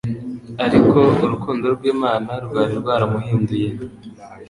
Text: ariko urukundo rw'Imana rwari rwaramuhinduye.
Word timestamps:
ariko 0.65 0.99
urukundo 1.23 1.65
rw'Imana 1.75 2.31
rwari 2.45 2.73
rwaramuhinduye. 2.81 3.69